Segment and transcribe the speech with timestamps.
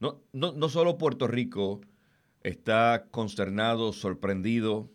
[0.00, 1.80] No, no, no solo Puerto Rico
[2.42, 4.90] está consternado, sorprendido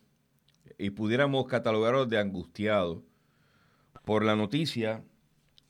[0.77, 3.03] y pudiéramos catalogarlo de angustiado
[4.05, 5.03] por la noticia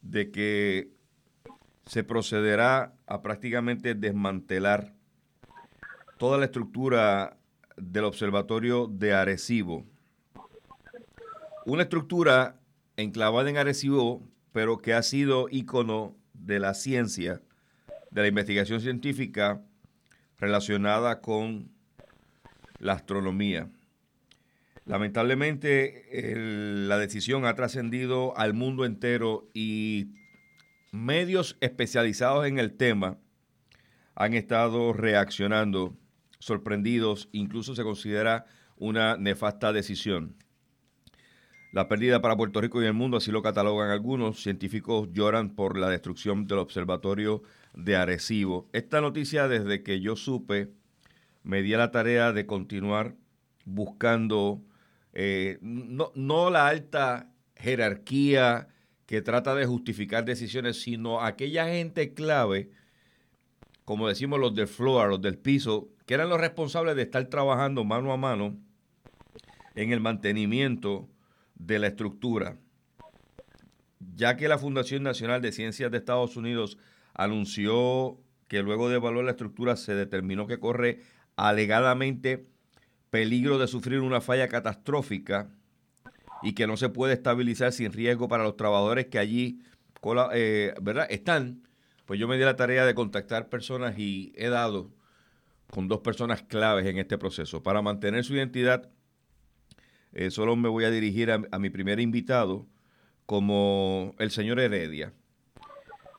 [0.02, 0.92] de que
[1.86, 4.94] se procederá a prácticamente desmantelar
[6.18, 7.38] toda la estructura
[7.78, 9.86] del Observatorio de Arecibo.
[11.66, 12.60] Una estructura
[12.98, 14.22] enclavada en Arecibo,
[14.52, 17.42] pero que ha sido ícono de la ciencia,
[18.12, 19.62] de la investigación científica
[20.38, 21.70] relacionada con
[22.80, 23.70] la astronomía.
[24.86, 26.34] Lamentablemente,
[26.88, 30.14] la decisión ha trascendido al mundo entero y
[30.92, 33.18] medios especializados en el tema
[34.16, 35.96] han estado reaccionando,
[36.40, 40.36] sorprendidos, incluso se considera una nefasta decisión.
[41.72, 45.78] La pérdida para Puerto Rico y el mundo, así lo catalogan algunos, científicos lloran por
[45.78, 48.70] la destrucción del observatorio de Arecibo.
[48.74, 50.72] Esta noticia, desde que yo supe,
[51.44, 53.16] me di a la tarea de continuar
[53.66, 54.62] buscando
[55.14, 58.68] eh, no, no la alta jerarquía
[59.06, 62.70] que trata de justificar decisiones, sino aquella gente clave,
[63.84, 67.84] como decimos los del floor, los del piso, que eran los responsables de estar trabajando
[67.84, 68.58] mano a mano
[69.76, 71.10] en el mantenimiento
[71.56, 72.58] de la estructura.
[74.16, 76.78] Ya que la Fundación Nacional de Ciencias de Estados Unidos
[77.24, 81.02] anunció que luego de evaluar la estructura se determinó que corre
[81.36, 82.48] alegadamente
[83.10, 85.50] peligro de sufrir una falla catastrófica
[86.42, 89.62] y que no se puede estabilizar sin riesgo para los trabajadores que allí
[90.34, 91.08] eh, ¿verdad?
[91.10, 91.64] están,
[92.06, 94.92] pues yo me di la tarea de contactar personas y he dado
[95.70, 97.62] con dos personas claves en este proceso.
[97.62, 98.90] Para mantener su identidad,
[100.14, 102.68] eh, solo me voy a dirigir a, mi primer invitado
[103.26, 105.14] como el señor Heredia,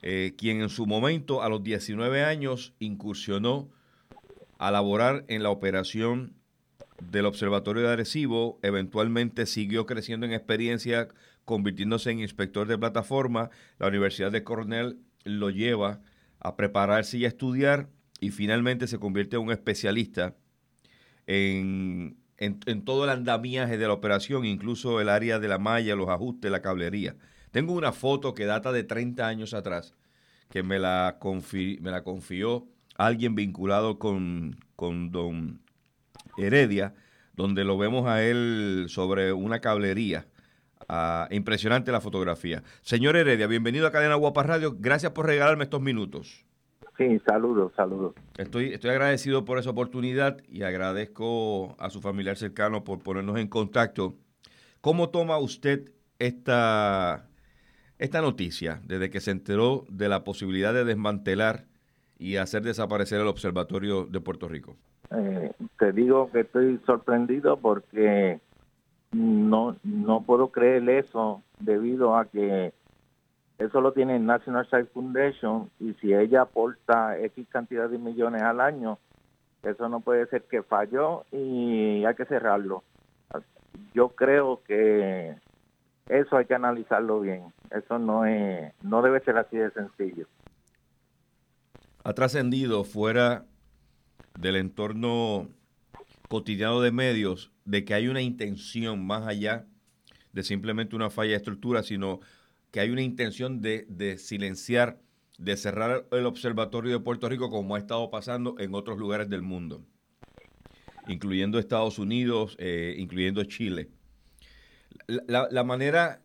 [0.03, 3.70] eh, quien en su momento, a los 19 años, incursionó
[4.59, 6.34] a laborar en la operación
[7.01, 11.09] del Observatorio de Arecibo, eventualmente siguió creciendo en experiencia,
[11.44, 13.50] convirtiéndose en inspector de plataforma.
[13.78, 16.00] La Universidad de Cornell lo lleva
[16.41, 17.89] a prepararse y a estudiar
[18.21, 20.37] y finalmente se convierte en un especialista
[21.27, 26.09] en, en, todo el andamiaje de la operación, incluso el área de la malla, los
[26.09, 27.16] ajustes, la cablería.
[27.50, 29.94] Tengo una foto que data de 30 años atrás,
[30.50, 31.19] que me la,
[31.81, 32.66] me la confió
[32.97, 35.60] alguien vinculado con, con don
[36.37, 36.94] Heredia,
[37.34, 40.27] donde lo vemos a él sobre una cablería.
[40.89, 42.62] Ah, impresionante la fotografía.
[42.83, 44.77] Señor Heredia, bienvenido a Cadena Guapa Radio.
[44.78, 46.44] Gracias por regalarme estos minutos.
[46.99, 48.15] Sí, saludos, saludos.
[48.37, 53.49] Estoy, estoy agradecido por esa oportunidad y agradezco a su familiar cercano por ponernos en
[53.49, 54.16] contacto.
[54.83, 57.29] ¿Cómo toma usted esta,
[58.00, 61.65] esta noticia desde que se enteró de la posibilidad de desmantelar
[62.19, 64.75] y hacer desaparecer el Observatorio de Puerto Rico?
[65.11, 68.41] Eh, te digo que estoy sorprendido porque
[69.12, 72.72] no, no puedo creer eso debido a que
[73.59, 78.62] eso lo tiene National Science Foundation y si ella aporta X cantidad de millones al
[78.62, 78.99] año,
[79.62, 82.83] eso no puede ser que falló y hay que cerrarlo.
[83.93, 85.34] Yo creo que
[86.09, 87.53] eso hay que analizarlo bien.
[87.70, 90.26] Eso no es, no debe ser así de sencillo.
[92.03, 93.47] Ha trascendido fuera
[94.38, 95.48] del entorno
[96.28, 99.66] cotidiano de medios de que hay una intención más allá
[100.32, 102.20] de simplemente una falla de estructura, sino
[102.70, 105.00] que hay una intención de, silenciar,
[105.38, 109.42] de cerrar el observatorio de Puerto Rico como ha estado pasando en otros lugares del
[109.42, 109.84] mundo,
[111.09, 113.91] incluyendo Estados Unidos, eh, incluyendo Chile.
[115.06, 116.22] La, la manera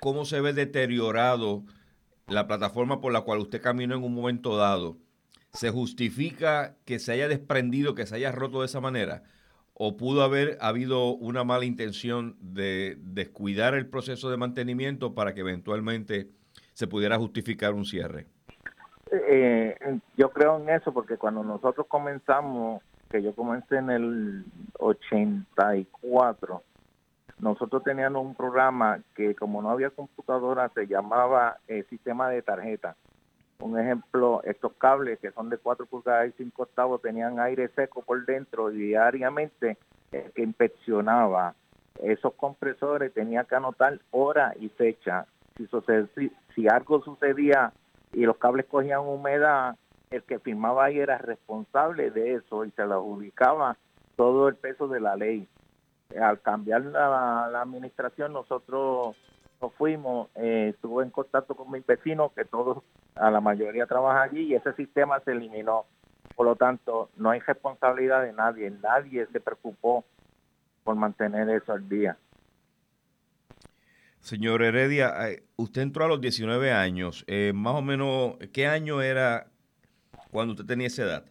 [0.00, 1.62] como se ve deteriorado
[2.26, 4.96] la plataforma por la cual usted caminó en un momento dado,
[5.52, 9.22] ¿se justifica que se haya desprendido, que se haya roto de esa manera?
[9.74, 15.40] ¿O pudo haber habido una mala intención de descuidar el proceso de mantenimiento para que
[15.40, 16.28] eventualmente
[16.74, 18.26] se pudiera justificar un cierre?
[19.10, 19.76] Eh,
[20.16, 24.44] yo creo en eso porque cuando nosotros comenzamos, que yo comencé en el
[24.78, 26.62] 84,
[27.40, 32.96] nosotros teníamos un programa que como no había computadora se llamaba eh, sistema de tarjeta.
[33.60, 38.02] Un ejemplo, estos cables que son de 4 pulgadas y 5 octavos tenían aire seco
[38.02, 39.76] por dentro y diariamente
[40.12, 41.54] el que inspeccionaba
[42.02, 45.26] esos compresores tenía que anotar hora y fecha.
[46.54, 47.72] Si, algo sucedía
[48.12, 49.76] y los cables cogían humedad,
[50.10, 53.76] el que firmaba ahí era responsable de eso y se lo adjudicaba
[54.16, 55.46] todo el peso de la ley
[56.18, 59.16] al cambiar la, administración nosotros
[59.60, 62.82] nos fuimos, eh, estuve en contacto con mis vecinos que todos,
[63.14, 65.84] a la mayoría trabajan allí y ese sistema se eliminó.
[66.34, 68.70] Por lo tanto, no hay responsabilidad de nadie.
[68.70, 70.04] Nadie se preocupó
[70.84, 72.16] por mantener eso al día.
[74.20, 77.24] Señor Heredia, eh, usted entró a los 19 años.
[77.26, 79.48] Eh, más o menos, ¿qué año era
[80.30, 81.24] cuando usted tenía esa edad?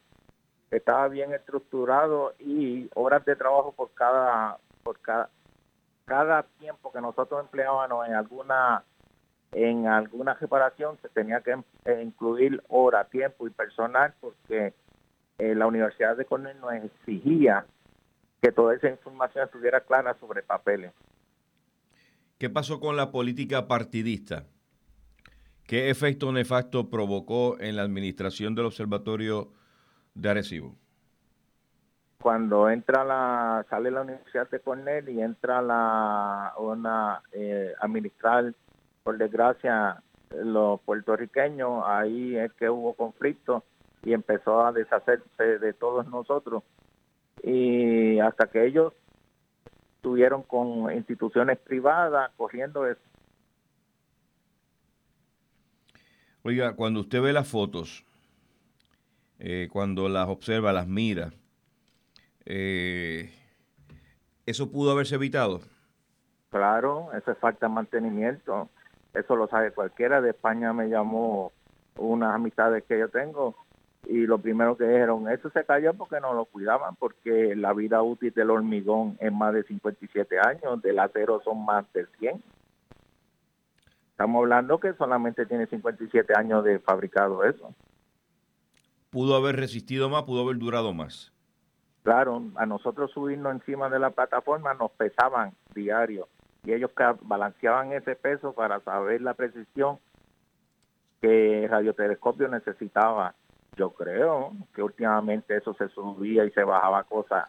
[0.72, 5.30] estaba bien estructurado y horas de trabajo por cada por cada
[6.06, 8.84] cada tiempo que nosotros empleábamos en alguna
[9.52, 14.74] en alguna reparación se tenía que eh, incluir hora, tiempo y personal porque
[15.38, 17.66] eh, la Universidad de Cornell nos exigía
[18.42, 20.94] que toda esa información estuviera clara sobre papeles.
[22.38, 24.46] ¿Qué pasó con la política partidista?
[25.66, 29.52] ¿Qué efecto nefasto provocó en la administración del Observatorio
[30.16, 30.76] de Arecibo?
[32.20, 38.52] Cuando entra la, sale la Universidad de Cornell y entra la una eh, administrar
[39.04, 40.02] por desgracia,
[40.44, 43.64] los puertorriqueños, ahí es que hubo conflicto
[44.04, 46.64] y empezó a deshacerse de todos nosotros.
[47.44, 48.94] Y hasta que ellos
[49.98, 53.02] estuvieron con instituciones privadas corriendo eso.
[56.44, 58.06] Oiga, cuando usted ve las fotos,
[59.40, 61.32] eh, cuando las observa, las mira,
[62.46, 63.32] eh,
[64.46, 65.62] ¿eso pudo haberse evitado?
[66.50, 68.70] Claro, eso es falta de mantenimiento.
[69.14, 70.22] Eso lo sabe cualquiera.
[70.22, 71.52] De España me llamó
[71.98, 73.56] unas amistades que yo tengo
[74.08, 78.02] y lo primero que dijeron, eso se cayó porque no lo cuidaban, porque la vida
[78.04, 82.44] útil del hormigón es más de 57 años, del acero son más de 100.
[84.12, 87.74] Estamos hablando que solamente tiene 57 años de fabricado eso.
[89.16, 91.32] ¿Pudo haber resistido más, pudo haber durado más?
[92.04, 96.28] Claro, a nosotros subirnos encima de la plataforma nos pesaban diario
[96.66, 96.92] y ellos
[97.22, 100.00] balanceaban ese peso para saber la precisión
[101.22, 103.36] que el radiotelescopio necesitaba.
[103.78, 107.48] Yo creo que últimamente eso se subía y se bajaba cosas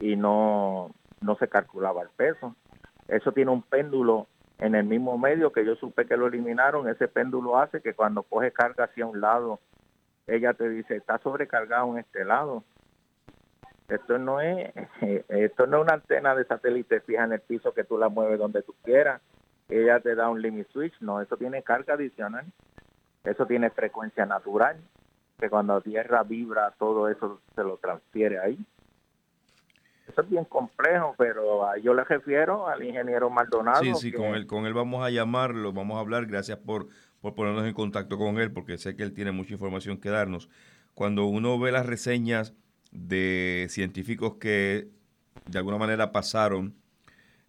[0.00, 2.56] y no, no se calculaba el peso.
[3.08, 4.26] Eso tiene un péndulo
[4.56, 6.88] en el mismo medio que yo supe que lo eliminaron.
[6.88, 9.60] Ese péndulo hace que cuando coge carga hacia un lado,
[10.28, 12.62] ella te dice, está sobrecargado en este lado.
[13.88, 14.70] Esto no es
[15.28, 18.38] esto no es una antena de satélite fija en el piso que tú la mueves
[18.38, 19.20] donde tú quieras.
[19.68, 22.46] Ella te da un limit switch, no, eso tiene carga adicional.
[23.24, 24.76] Eso tiene frecuencia natural,
[25.38, 28.58] que cuando la Tierra vibra todo eso se lo transfiere ahí.
[30.08, 33.82] Eso es bien complejo, pero yo le refiero al ingeniero Maldonado.
[33.82, 36.24] Sí, sí, con él, con él vamos a llamarlo, vamos a hablar.
[36.24, 36.86] Gracias por,
[37.20, 40.48] por ponernos en contacto con él, porque sé que él tiene mucha información que darnos.
[40.94, 42.54] Cuando uno ve las reseñas
[42.90, 44.88] de científicos que
[45.46, 46.74] de alguna manera pasaron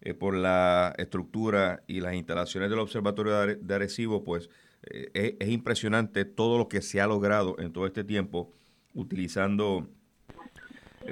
[0.00, 4.48] eh, por la estructura y las instalaciones del Observatorio de Arecibo, pues
[4.82, 8.52] eh, es, impresionante todo lo que se ha logrado en todo este tiempo
[8.94, 9.88] utilizando,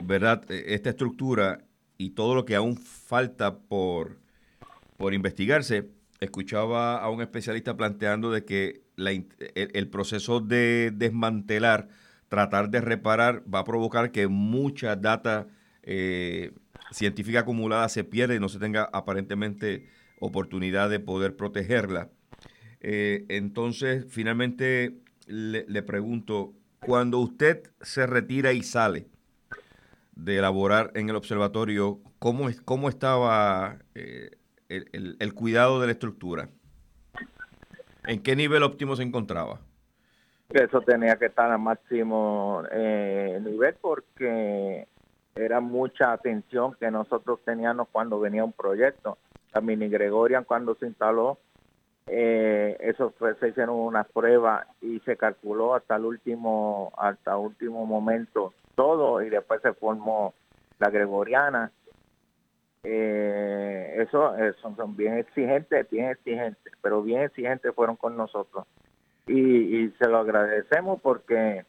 [0.03, 1.65] ¿verdad?, esta estructura
[1.99, 4.17] y todo lo que aún falta por,
[4.97, 5.91] por investigarse.
[6.21, 11.89] Escuchaba a un especialista planteando de que el proceso de desmantelar
[12.29, 15.49] tratar de reparar va a provocar que mucha data
[15.83, 16.53] eh,
[16.93, 19.89] científica acumulada se pierda y no se tenga aparentemente
[20.21, 22.11] oportunidad de poder protegerla.
[22.81, 29.09] Eh, entonces, finalmente le, pregunto, cuando usted se retira y sale
[30.15, 34.31] de elaborar en el observatorio, ¿cómo, cómo estaba eh,
[34.69, 36.49] el, el cuidado de la estructura?
[38.07, 39.61] ¿En qué nivel óptimo se encontraba?
[40.51, 44.87] eso tenía que estar al máximo eh, nivel porque
[45.35, 49.19] era mucha atención que nosotros teníamos cuando venía un proyecto.
[49.53, 51.39] La Mini Gregorian cuando se instaló,
[52.07, 57.85] eh, eso fue, se hicieron unas pruebas y se calculó hasta el último, hasta último
[57.85, 60.35] momento todo y después se formó
[60.79, 61.73] la Gregoriana.
[62.91, 68.65] Eh, eso, eso son bien exigentes, bien exigentes, pero bien exigentes fueron con nosotros
[69.27, 71.67] y, se lo agradecemos porque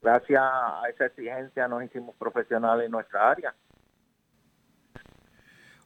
[0.00, 3.52] gracias a esa exigencia nos hicimos profesionales en nuestra área.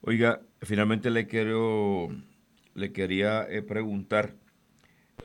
[0.03, 2.09] Oiga, finalmente le quiero
[2.75, 4.35] le quería eh, preguntar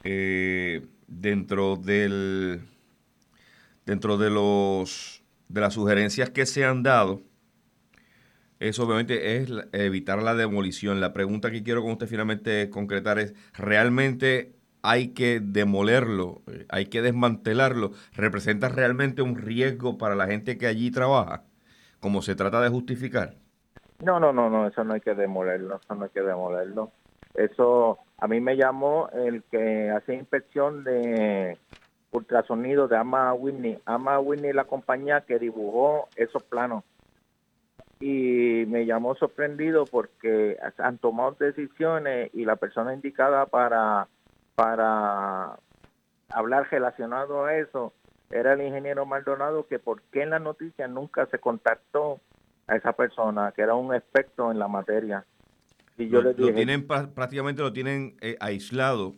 [0.05, 2.61] eh, dentro del
[3.85, 7.21] dentro de los de las sugerencias que se han dado
[8.67, 10.99] eso obviamente es evitar la demolición.
[10.99, 17.01] La pregunta que quiero con usted finalmente concretar es, ¿realmente hay que demolerlo, hay que
[17.01, 17.91] desmantelarlo?
[18.13, 21.43] ¿Representa realmente un riesgo para la gente que allí trabaja,
[21.99, 23.35] como se trata de justificar?
[24.03, 26.91] No, no, no, no, eso no hay que demolerlo, eso no hay que demolerlo.
[27.33, 31.57] Eso, a mí me llamó el que hace inspección de
[32.11, 33.79] ultrasonido de Ama Whitney.
[33.85, 36.83] Ama Whitney, la compañía que dibujó esos planos
[38.75, 44.09] me llamó sorprendido porque han tomado decisiones y la persona indicada para,
[44.53, 45.57] para
[46.27, 47.93] hablar relacionado a eso
[48.29, 52.19] era el ingeniero Maldonado, que por qué en la noticia nunca se contactó
[52.67, 55.25] a esa persona, que era un experto en la materia.
[55.97, 59.13] Y yo le dije, lo tienen prácticamente lo tienen eh, aislado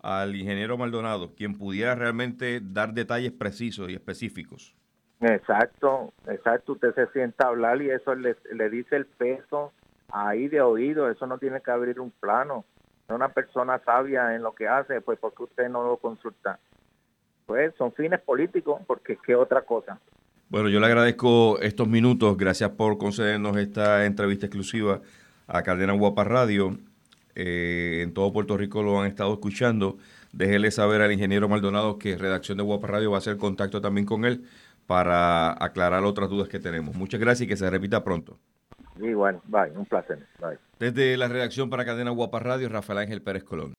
[0.00, 4.74] al ingeniero Maldonado, quien pudiera realmente dar detalles precisos y específicos.
[5.20, 6.72] Exacto, exacto.
[6.72, 8.36] Usted se sienta a hablar y eso le,
[8.70, 9.72] dice el peso
[10.10, 11.10] ahí de oído.
[11.10, 12.64] Eso no tiene que abrir un plano.
[13.08, 16.58] Una persona sabia en lo que hace, pues porque usted no lo consulta.
[17.46, 19.98] Pues son fines políticos, porque qué otra cosa.
[20.48, 22.36] Bueno, yo le agradezco estos minutos.
[22.36, 25.00] Gracias por concedernos esta entrevista exclusiva
[25.46, 26.76] a Cadena Guapa Radio.
[27.34, 29.98] Eh, en todo Puerto Rico lo han estado escuchando.
[30.32, 34.06] Déjele saber al ingeniero Maldonado que Redacción de Guapa Radio va a hacer contacto también
[34.06, 34.44] con él
[34.86, 36.94] para aclarar otras dudas que tenemos.
[36.94, 38.38] Muchas gracias y que se repita pronto.
[39.00, 40.18] Igual, bye, un placer.
[40.40, 40.58] Bye.
[40.78, 43.72] Desde la redacción para Cadena Guapa Radio, Rafael Ángel Pérez Colón.